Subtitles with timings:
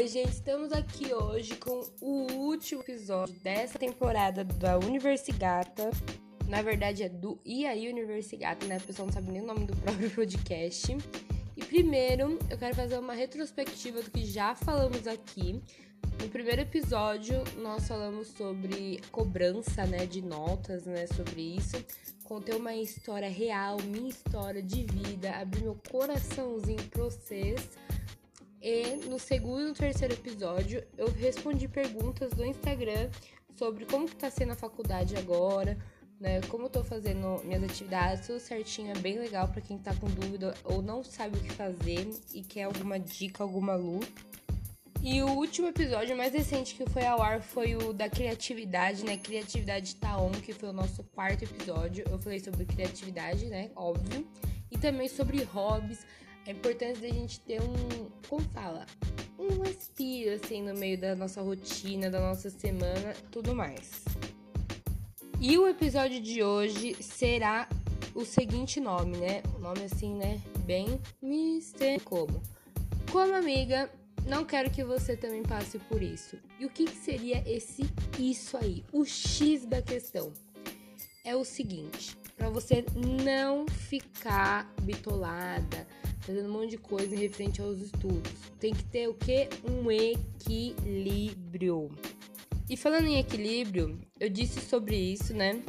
[0.00, 5.90] Oi, gente, estamos aqui hoje com o último episódio dessa temporada da Universigata.
[6.48, 8.78] Na verdade, é do aí Universigata, né?
[8.78, 10.96] O pessoal não sabe nem o nome do próprio podcast.
[11.54, 15.62] E primeiro, eu quero fazer uma retrospectiva do que já falamos aqui.
[16.18, 21.76] No primeiro episódio, nós falamos sobre cobrança, né, de notas, né, sobre isso.
[22.24, 27.68] Contei uma história real, minha história de vida, abri meu coraçãozinho pra vocês.
[28.60, 33.08] E no segundo e terceiro episódio, eu respondi perguntas do Instagram
[33.56, 35.78] sobre como que tá sendo a faculdade agora,
[36.20, 36.42] né?
[36.42, 40.08] Como eu tô fazendo minhas atividades, tudo certinho, é bem legal para quem tá com
[40.08, 44.06] dúvida ou não sabe o que fazer e quer alguma dica, alguma luz.
[45.02, 49.16] E o último episódio mais recente que foi ao ar foi o da criatividade, né?
[49.16, 52.04] Criatividade tá on, que foi o nosso quarto episódio.
[52.10, 53.70] Eu falei sobre criatividade, né?
[53.74, 54.28] Óbvio.
[54.70, 56.04] E também sobre hobbies.
[56.46, 58.86] A importância da gente ter um, como fala,
[59.38, 64.04] um respiro assim no meio da nossa rotina, da nossa semana, tudo mais.
[65.40, 67.68] E o episódio de hoje será
[68.14, 69.42] o seguinte nome, né?
[69.56, 70.40] O nome assim, né?
[70.64, 72.42] Bem mistério como.
[73.10, 73.90] Como amiga,
[74.28, 76.36] não quero que você também passe por isso.
[76.58, 77.82] E o que, que seria esse
[78.18, 78.84] isso aí?
[78.92, 80.32] O X da questão
[81.24, 85.86] é o seguinte: para você não ficar bitolada,
[86.30, 89.48] fazendo um monte de coisa em referente aos estudos, tem que ter o que?
[89.68, 91.90] Um equilíbrio.
[92.68, 95.60] E falando em equilíbrio, eu disse sobre isso, né?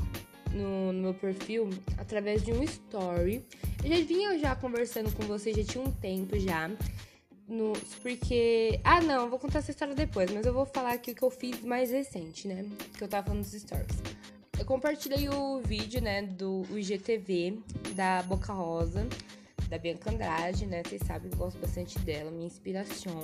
[0.52, 1.68] No, no, meu perfil
[1.98, 3.44] através de um story.
[3.84, 6.70] Eu já vinha já conversando com vocês, já tinha um tempo já.
[7.48, 7.74] No,
[8.04, 8.80] porque.
[8.84, 11.32] Ah, não, vou contar essa história depois, mas eu vou falar aqui o que eu
[11.32, 12.70] fiz mais recente, né?
[12.96, 13.98] Que eu tava falando nos stories.
[14.60, 17.58] Eu compartilhei o vídeo, né, do IGTV
[17.96, 19.08] da Boca Rosa,
[19.72, 20.84] da Bianca Andrade, né?
[20.86, 23.24] Vocês sabem, eu gosto bastante dela, minha inspiração.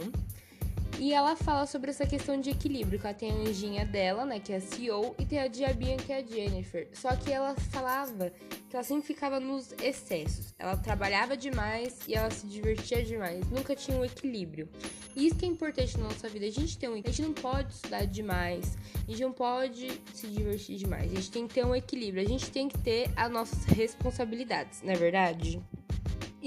[0.98, 4.40] E ela fala sobre essa questão de equilíbrio, que ela tem a anjinha dela, né,
[4.40, 6.88] que é a CEO, e tem a diabinha, que é a Jennifer.
[6.91, 8.31] Só que ela falava
[8.68, 10.56] que ela sempre ficava nos excessos.
[10.58, 13.47] Ela trabalhava demais e ela se divertia demais.
[13.52, 14.68] Nunca tinha um equilíbrio.
[15.16, 16.46] E isso que é importante na nossa vida.
[16.46, 18.75] A gente tem um A gente não pode estudar demais.
[19.08, 21.12] A gente não pode se divertir demais.
[21.12, 22.24] A gente tem que ter um equilíbrio.
[22.24, 25.62] A gente tem que ter as nossas responsabilidades, não é verdade?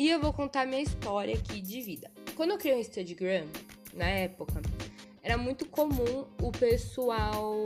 [0.00, 2.10] E eu vou contar minha história aqui de vida.
[2.34, 3.44] Quando eu criei um Instagram,
[3.92, 4.62] na época,
[5.22, 7.62] era muito comum o pessoal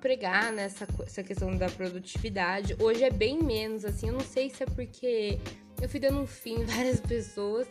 [0.00, 2.76] pregar nessa essa questão da produtividade.
[2.78, 5.40] Hoje é bem menos, assim, eu não sei se é porque
[5.82, 7.66] eu fui dando um fim em várias pessoas,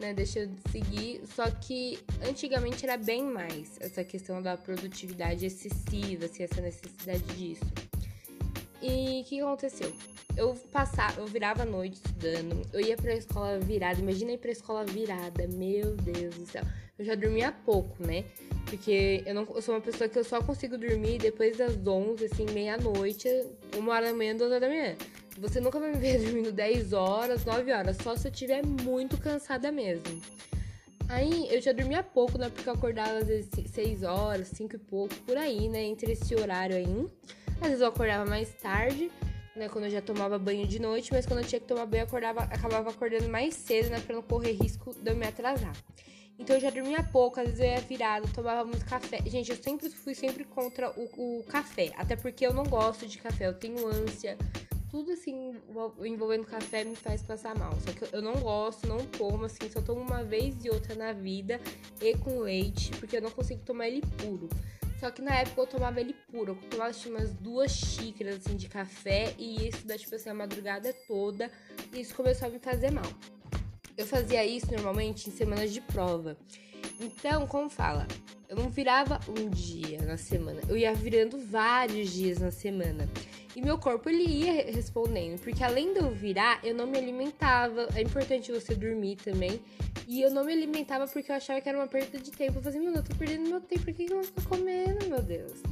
[0.00, 6.24] né, deixando de seguir, só que antigamente era bem mais essa questão da produtividade excessiva,
[6.24, 7.64] assim, essa necessidade disso.
[8.82, 9.94] E o que aconteceu?
[10.36, 14.50] Eu passava, eu virava a noite estudando, eu ia pra escola virada, imagina ir pra
[14.50, 16.64] escola virada, meu Deus do céu
[16.98, 18.24] eu já dormia pouco, né?
[18.66, 22.24] Porque eu, não, eu sou uma pessoa que eu só consigo dormir depois das 11,
[22.24, 23.28] assim, meia-noite,
[23.76, 24.96] uma hora da manhã, duas horas da manhã.
[25.38, 29.18] Você nunca vai me ver dormindo 10 horas, 9 horas, só se eu estiver muito
[29.18, 30.04] cansada mesmo.
[31.08, 32.48] Aí eu já dormia pouco, né?
[32.48, 35.82] Porque eu acordava às vezes 6 horas, 5 e pouco, por aí, né?
[35.82, 37.06] Entre esse horário aí.
[37.60, 39.10] Às vezes eu acordava mais tarde,
[39.56, 39.68] né?
[39.68, 42.06] Quando eu já tomava banho de noite, mas quando eu tinha que tomar banho, eu
[42.06, 44.00] acordava, acabava acordando mais cedo, né?
[44.00, 45.72] Pra não correr risco de eu me atrasar.
[46.38, 49.18] Então eu já dormia pouco, às vezes eu ia virado, tomava muito café.
[49.24, 51.92] Gente, eu sempre fui sempre contra o, o café.
[51.96, 54.36] Até porque eu não gosto de café, eu tenho ânsia.
[54.90, 55.56] Tudo assim
[56.04, 57.72] envolvendo café me faz passar mal.
[57.80, 61.12] Só que eu não gosto, não tomo, assim, só tomo uma vez e outra na
[61.12, 61.60] vida
[62.00, 64.48] e com leite, porque eu não consigo tomar ele puro.
[64.98, 66.58] Só que na época eu tomava ele puro.
[66.60, 70.34] Eu tomava tipo, umas duas xícaras assim de café e isso da tipo assim a
[70.34, 71.48] madrugada toda.
[71.92, 73.06] E isso começou a me fazer mal.
[73.96, 76.36] Eu fazia isso normalmente em semanas de prova.
[77.00, 78.06] Então, como fala,
[78.48, 83.08] eu não virava um dia na semana, eu ia virando vários dias na semana.
[83.54, 87.88] E meu corpo ele ia respondendo, porque além de eu virar, eu não me alimentava.
[87.94, 89.60] É importante você dormir também.
[90.08, 92.58] E eu não me alimentava porque eu achava que era uma perda de tempo.
[92.58, 95.22] Eu falei, mano, eu tô perdendo meu tempo, por que eu não tô comendo, meu
[95.22, 95.62] Deus?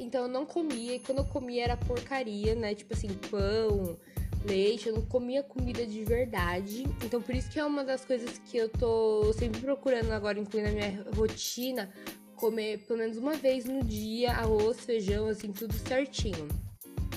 [0.00, 2.74] Então eu não comia, e quando eu comia era porcaria, né?
[2.74, 3.96] Tipo assim, pão,
[4.44, 6.84] leite, eu não comia comida de verdade.
[7.04, 10.62] Então por isso que é uma das coisas que eu tô sempre procurando agora incluir
[10.62, 11.90] na minha rotina,
[12.34, 16.48] comer pelo menos uma vez no dia arroz, feijão, assim, tudo certinho,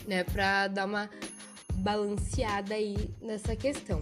[0.08, 1.10] né, pra dar uma
[1.76, 4.02] balanceada aí nessa questão.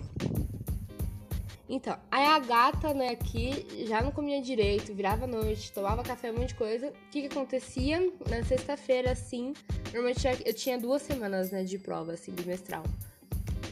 [1.69, 6.39] Então, aí a gata, né, aqui já não comia direito, virava noite, tomava café, um
[6.39, 6.87] monte de coisa.
[6.87, 8.11] O que que acontecia?
[8.27, 9.53] Na sexta-feira, assim,
[9.93, 12.83] normalmente eu tinha duas semanas, né, de prova, assim, bimestral.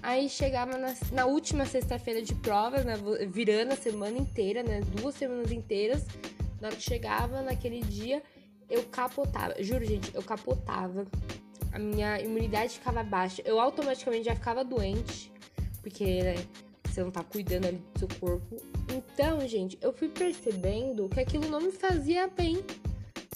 [0.03, 2.93] Aí chegava na, na última sexta-feira de provas, né,
[3.27, 6.05] virando a semana inteira, né, duas semanas inteiras.
[6.61, 8.21] Na hora que chegava naquele dia,
[8.69, 9.55] eu capotava.
[9.63, 11.05] Juro, gente, eu capotava.
[11.71, 13.41] A minha imunidade ficava baixa.
[13.43, 15.31] Eu automaticamente já ficava doente.
[15.81, 16.35] Porque, né,
[16.97, 18.57] você não tá cuidando ali do seu corpo.
[18.91, 22.63] Então, gente, eu fui percebendo que aquilo não me fazia bem.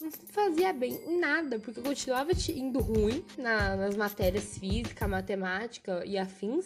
[0.01, 6.03] Não fazia bem em nada, porque eu continuava indo ruim na, nas matérias física, matemática
[6.05, 6.65] e afins.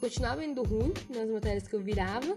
[0.00, 2.34] Continuava indo ruim nas matérias que eu virava,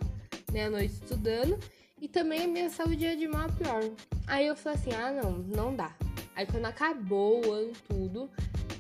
[0.52, 1.58] né, à noite estudando.
[2.02, 3.90] E também a minha saúde ia de mal a pior.
[4.28, 5.96] Aí eu falei assim: ah, não, não dá.
[6.36, 8.30] Aí quando acabou o ano tudo,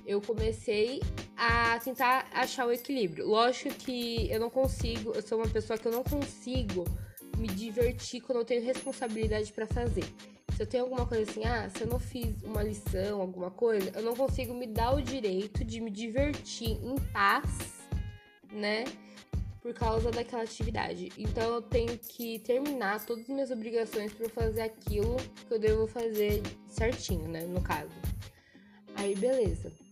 [0.05, 1.01] eu comecei
[1.35, 3.27] a tentar achar o equilíbrio.
[3.27, 6.85] Lógico que eu não consigo, eu sou uma pessoa que eu não consigo
[7.38, 10.05] me divertir quando eu tenho responsabilidade para fazer.
[10.55, 13.91] Se eu tenho alguma coisa assim, ah, se eu não fiz uma lição, alguma coisa,
[13.95, 17.88] eu não consigo me dar o direito de me divertir em paz,
[18.51, 18.83] né?
[19.61, 21.11] Por causa daquela atividade.
[21.17, 25.15] Então eu tenho que terminar todas as minhas obrigações para fazer aquilo
[25.47, 27.41] que eu devo fazer certinho, né?
[27.45, 27.89] No caso.
[28.95, 29.82] Aí beleza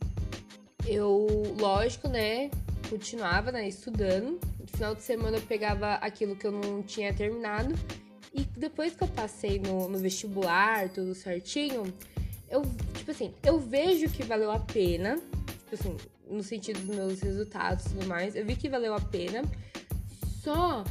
[0.91, 2.51] eu, lógico, né,
[2.89, 4.39] continuava, né, estudando.
[4.59, 7.73] No final de semana eu pegava aquilo que eu não tinha terminado.
[8.33, 11.83] E depois que eu passei no, no vestibular, tudo certinho,
[12.49, 12.61] eu,
[12.93, 15.17] tipo assim, eu vejo que valeu a pena.
[15.69, 15.97] Tipo assim,
[16.29, 18.35] no sentido dos meus resultados e tudo mais.
[18.35, 19.41] Eu vi que valeu a pena.
[20.43, 20.83] Só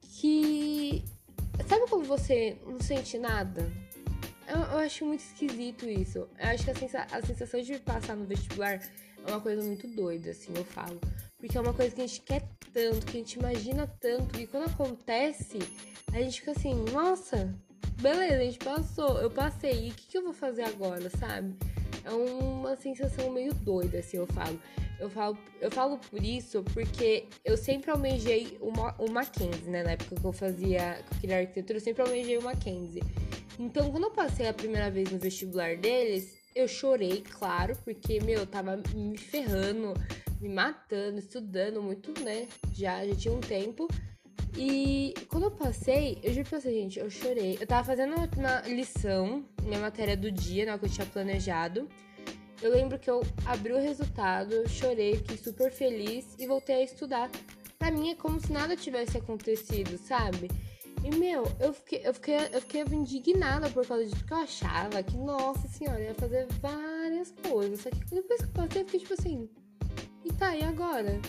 [0.00, 1.04] que.
[1.68, 3.70] Sabe como você não sente nada?
[4.48, 6.18] Eu, eu acho muito esquisito isso.
[6.18, 8.80] Eu acho que a, sensa a sensação de passar no vestibular
[9.26, 11.00] é uma coisa muito doida, assim, eu falo.
[11.38, 12.42] Porque é uma coisa que a gente quer
[12.72, 15.58] tanto, que a gente imagina tanto, que quando acontece,
[16.12, 17.54] a gente fica assim, nossa,
[18.00, 21.54] beleza, a gente passou, eu passei, e o que, que eu vou fazer agora, sabe?
[22.04, 24.60] É uma sensação meio doida, assim, eu falo.
[25.00, 29.82] Eu falo, eu falo por isso porque eu sempre almejei uma, o Mackenzie, né?
[29.82, 33.02] Na época que eu fazia, que eu queria arquitetura, eu sempre almejei o Mackenzie.
[33.58, 38.40] Então, quando eu passei a primeira vez no vestibular deles, eu chorei, claro, porque, meu,
[38.40, 39.94] eu tava me ferrando,
[40.40, 42.46] me matando, estudando muito, né?
[42.72, 43.88] Já, já tinha um tempo.
[44.56, 47.58] E quando eu passei, eu juro pra gente, eu chorei.
[47.60, 51.88] Eu tava fazendo uma lição, minha matéria do dia, né, que eu tinha planejado.
[52.62, 57.30] Eu lembro que eu abri o resultado, chorei, fiquei super feliz e voltei a estudar.
[57.78, 60.48] Pra mim é como se nada tivesse acontecido, sabe?
[61.04, 65.02] E, meu, eu fiquei, eu fiquei, eu fiquei indignada por causa disso, porque eu achava
[65.02, 67.80] que, nossa senhora, ia fazer várias coisas.
[67.80, 69.50] Só que depois que eu passei, eu fiquei tipo assim,
[70.24, 71.20] e tá, e agora?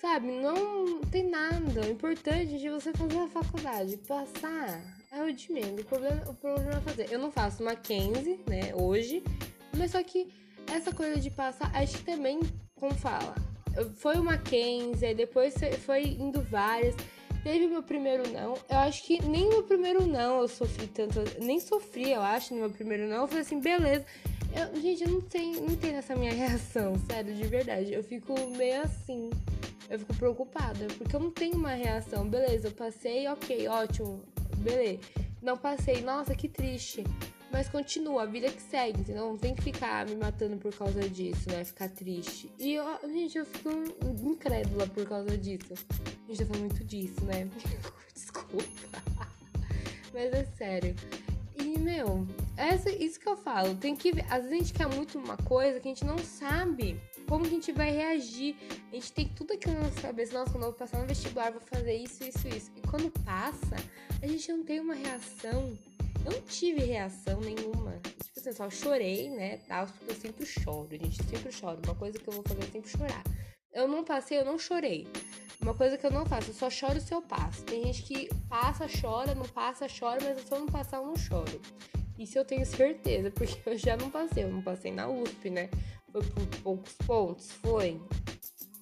[0.00, 1.80] Sabe, não tem nada.
[1.82, 3.96] O importante é você fazer a faculdade.
[3.98, 4.80] Passar
[5.10, 5.80] é o de menos.
[5.80, 7.12] O problema, o problema é fazer.
[7.12, 9.24] Eu não faço Mackenzie, né, hoje.
[9.76, 10.28] Mas só que
[10.72, 12.38] essa coisa de passar, acho que também,
[12.76, 13.34] como fala,
[13.96, 15.54] foi uma Mackenzie, depois
[15.84, 16.94] foi indo várias.
[17.42, 18.54] Teve meu primeiro não.
[18.68, 21.20] Eu acho que nem meu primeiro não eu sofri tanto.
[21.40, 23.22] Nem sofri, eu acho, no meu primeiro não.
[23.22, 24.04] Eu falei assim, beleza.
[24.54, 27.92] Eu, gente, eu não sei, não entendo essa minha reação, sério, de verdade.
[27.92, 29.30] Eu fico meio assim.
[29.88, 32.28] Eu fico preocupada, porque eu não tenho uma reação.
[32.28, 34.22] Beleza, eu passei, ok, ótimo,
[34.58, 35.00] beleza.
[35.42, 37.02] Não passei, nossa, que triste.
[37.50, 39.26] Mas continua, a vida que segue, entendeu?
[39.26, 41.64] Não tem que ficar me matando por causa disso, né?
[41.64, 42.50] Ficar triste.
[42.58, 43.70] E, eu, gente, eu fico
[44.22, 45.72] incrédula por causa disso.
[45.72, 47.48] A gente tá falando muito disso, né?
[48.14, 49.02] Desculpa.
[50.12, 50.94] Mas é sério.
[51.58, 53.74] E, meu, essa, isso que eu falo.
[53.74, 54.10] Tem que.
[54.30, 57.50] Às vezes a gente quer muito uma coisa que a gente não sabe como que
[57.50, 58.56] a gente vai reagir.
[58.90, 60.38] A gente tem tudo aqui na nossa cabeça.
[60.38, 62.70] Nossa, quando eu vou passar no vestibular, vou fazer isso, isso, isso.
[62.76, 63.76] E quando passa,
[64.22, 65.76] a gente não tem uma reação
[66.24, 67.98] eu não tive reação nenhuma.
[68.02, 69.58] Tipo assim, só chorei, né?
[69.68, 71.20] Tal, porque eu sempre choro, gente.
[71.20, 71.80] Eu sempre choro.
[71.84, 73.22] Uma coisa que eu vou fazer é sempre chorar.
[73.72, 75.06] Eu não passei, eu não chorei.
[75.60, 77.62] Uma coisa que eu não faço, eu só choro se eu passo.
[77.64, 81.60] Tem gente que passa, chora, não passa, chora, mas eu não passar, eu não choro.
[82.18, 84.44] Isso eu tenho certeza, porque eu já não passei.
[84.44, 85.68] Eu não passei na USP, né?
[86.10, 88.00] Foi por poucos pontos, foi.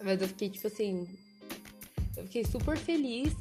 [0.03, 1.07] Mas eu fiquei, tipo assim.
[2.19, 3.33] Eu fiquei super feliz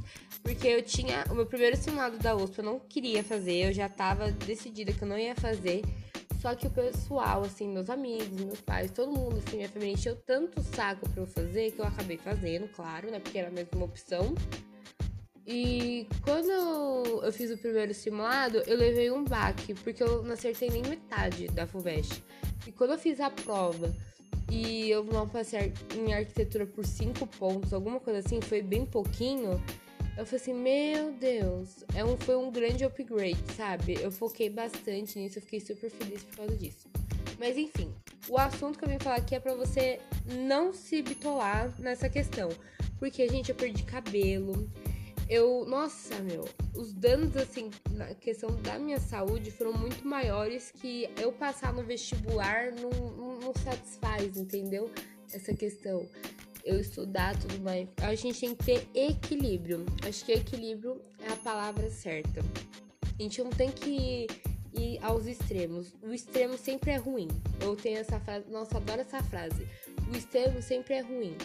[0.43, 3.89] porque eu tinha o meu primeiro simulado da USP, eu não queria fazer, eu já
[3.89, 5.81] tava decidida que eu não ia fazer.
[6.39, 10.15] Só que o pessoal, assim, meus amigos, meus pais, todo mundo, assim, minha família encheu
[10.15, 13.19] tanto saco pra eu fazer que eu acabei fazendo, claro, né?
[13.19, 14.35] Porque era a mesma opção.
[15.45, 20.69] E quando eu fiz o primeiro simulado, eu levei um baque, porque eu não acertei
[20.69, 22.21] nem metade da FUVEST.
[22.67, 23.95] E quando eu fiz a prova
[24.49, 29.61] e eu não passei em arquitetura por cinco pontos, alguma coisa assim, foi bem pouquinho,
[30.17, 33.97] eu falei assim, meu Deus, é um, foi um grande upgrade, sabe?
[34.01, 36.87] Eu foquei bastante nisso, eu fiquei super feliz por causa disso.
[37.37, 37.93] Mas enfim,
[38.27, 39.99] o assunto que eu vim falar aqui é pra você
[40.45, 42.49] não se bitolar nessa questão.
[42.97, 44.67] Porque, gente, eu perdi cabelo,
[45.29, 51.09] eu, nossa, meu, os danos, assim, na questão da minha saúde foram muito maiores que
[51.19, 52.89] eu passar no vestibular não,
[53.39, 54.89] não, satisfaz, entendeu?
[55.33, 56.07] Essa questão.
[56.63, 57.87] Eu estudar tudo mais.
[58.01, 59.85] A gente tem que ter equilíbrio.
[60.05, 62.41] Acho que equilíbrio é a palavra certa.
[63.17, 64.27] A gente não tem que
[64.73, 65.93] ir aos extremos.
[66.03, 67.29] O extremo sempre é ruim.
[67.61, 69.65] Eu tenho essa frase, nossa, adoro essa frase.
[70.11, 71.35] O extremo sempre é ruim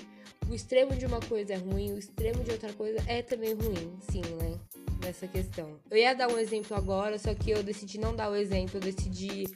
[0.53, 3.97] o extremo de uma coisa é ruim, o extremo de outra coisa é também ruim,
[4.11, 4.61] sim, né?
[5.03, 5.81] Nessa questão.
[5.91, 8.81] Eu ia dar um exemplo agora, só que eu decidi não dar o exemplo, eu
[8.81, 9.47] decidi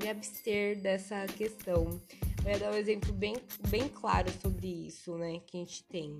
[0.00, 2.00] me abster dessa questão.
[2.44, 3.34] Eu ia dar um exemplo bem,
[3.68, 5.40] bem claro sobre isso, né?
[5.48, 6.16] Que a gente tem.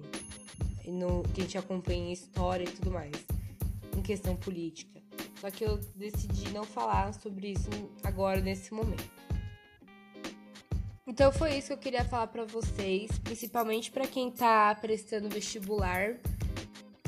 [0.85, 3.15] No, que a gente acompanha em história e tudo mais.
[3.97, 5.01] Em questão política.
[5.41, 7.71] Só que eu decidi não falar sobre isso
[8.03, 9.26] agora, nesse momento.
[11.07, 16.17] Então foi isso que eu queria falar para vocês, principalmente para quem tá prestando vestibular.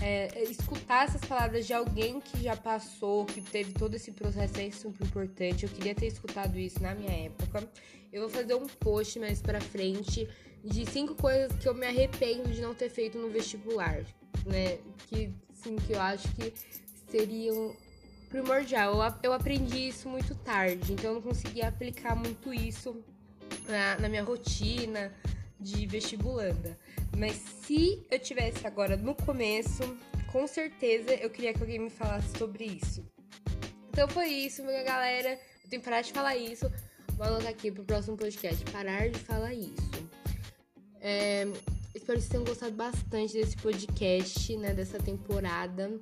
[0.01, 4.71] É, escutar essas palavras de alguém que já passou, que teve todo esse processo é
[4.71, 5.65] super importante.
[5.65, 7.69] Eu queria ter escutado isso na minha época.
[8.13, 10.29] Eu vou fazer um post mais pra frente
[10.63, 14.05] de cinco coisas que eu me arrependo de não ter feito no vestibular,
[14.47, 14.79] né?
[15.09, 16.53] Que, sim, que eu acho que
[17.11, 17.75] seriam
[18.29, 18.95] primordial.
[18.95, 23.03] Eu, eu aprendi isso muito tarde, então eu não consegui aplicar muito isso
[23.69, 25.13] na, na minha rotina
[25.61, 26.79] de vestibulanda.
[27.17, 29.83] Mas se eu tivesse agora no começo,
[30.33, 33.05] com certeza eu queria que alguém me falasse sobre isso.
[33.91, 35.31] Então foi isso, minha galera.
[35.65, 36.71] Eu tenho que parar de falar isso.
[37.15, 38.65] Vou anotar aqui pro próximo podcast.
[38.71, 39.89] Parar de falar isso.
[41.01, 41.47] É,
[41.95, 44.73] espero que vocês tenham gostado bastante desse podcast, né?
[44.73, 46.01] Dessa temporada.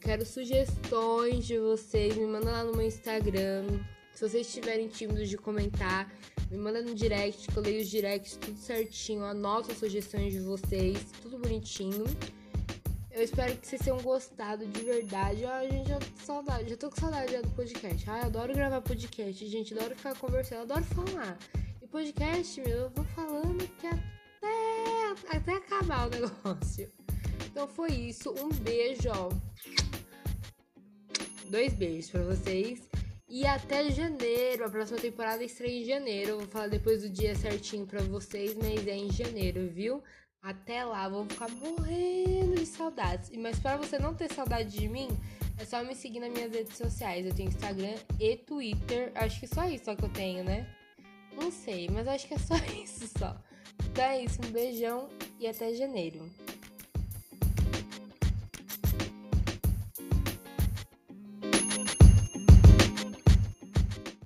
[0.00, 2.16] quero sugestões de vocês.
[2.16, 3.66] Me manda lá no meu Instagram.
[4.12, 6.12] Se vocês estiverem tímidos de comentar,
[6.50, 10.40] me manda no direct, que eu leio os directs tudo certinho, anoto as sugestões de
[10.40, 12.04] vocês, tudo bonitinho.
[13.12, 15.44] Eu espero que vocês tenham gostado de verdade.
[15.44, 18.10] Ah, gente, já tô saudade, já tô com saudade já do podcast.
[18.10, 21.38] Ah, eu adoro gravar podcast, gente, adoro ficar conversando, adoro falar.
[21.80, 26.90] E podcast, meu, eu vou falando que até, até acabar o negócio.
[27.46, 28.30] Então foi isso.
[28.32, 29.28] Um beijo, ó.
[31.48, 32.89] Dois beijos para vocês.
[33.30, 36.30] E até janeiro, a próxima temporada estreia em janeiro.
[36.30, 40.02] Eu vou falar depois do dia certinho pra vocês, mas é em janeiro, viu?
[40.42, 43.30] Até lá, vou ficar morrendo de saudades.
[43.38, 45.06] Mas para você não ter saudade de mim,
[45.56, 47.24] é só me seguir nas minhas redes sociais.
[47.24, 49.12] Eu tenho Instagram e Twitter.
[49.14, 50.66] Acho que só isso só que eu tenho, né?
[51.32, 53.40] Não sei, mas acho que é só isso só.
[53.92, 55.08] Então é isso, um beijão
[55.38, 56.28] e até janeiro.